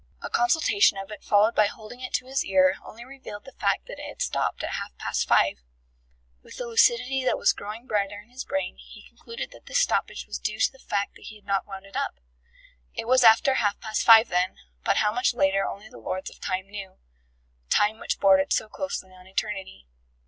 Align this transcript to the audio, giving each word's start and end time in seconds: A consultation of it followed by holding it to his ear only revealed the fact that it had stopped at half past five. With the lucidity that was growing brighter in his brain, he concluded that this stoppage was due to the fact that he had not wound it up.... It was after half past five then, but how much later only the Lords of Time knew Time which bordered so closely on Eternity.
A 0.23 0.31
consultation 0.31 0.97
of 0.97 1.11
it 1.11 1.23
followed 1.23 1.53
by 1.53 1.67
holding 1.67 1.99
it 2.01 2.11
to 2.13 2.25
his 2.25 2.43
ear 2.43 2.75
only 2.83 3.05
revealed 3.05 3.45
the 3.45 3.51
fact 3.51 3.85
that 3.85 3.99
it 3.99 4.07
had 4.09 4.19
stopped 4.19 4.63
at 4.63 4.71
half 4.71 4.97
past 4.97 5.27
five. 5.27 5.61
With 6.41 6.57
the 6.57 6.65
lucidity 6.65 7.23
that 7.23 7.37
was 7.37 7.53
growing 7.53 7.85
brighter 7.85 8.19
in 8.19 8.31
his 8.31 8.43
brain, 8.43 8.77
he 8.79 9.07
concluded 9.07 9.51
that 9.51 9.67
this 9.67 9.77
stoppage 9.77 10.25
was 10.25 10.39
due 10.39 10.59
to 10.59 10.71
the 10.71 10.79
fact 10.79 11.13
that 11.17 11.25
he 11.25 11.35
had 11.35 11.45
not 11.45 11.67
wound 11.67 11.85
it 11.85 11.95
up.... 11.95 12.15
It 12.95 13.05
was 13.07 13.23
after 13.23 13.53
half 13.53 13.79
past 13.79 14.01
five 14.03 14.29
then, 14.29 14.55
but 14.83 14.97
how 14.97 15.13
much 15.13 15.35
later 15.35 15.67
only 15.67 15.87
the 15.87 15.99
Lords 15.99 16.31
of 16.31 16.39
Time 16.41 16.65
knew 16.65 16.97
Time 17.69 17.99
which 17.99 18.19
bordered 18.19 18.51
so 18.51 18.67
closely 18.69 19.11
on 19.11 19.27
Eternity. 19.27 19.85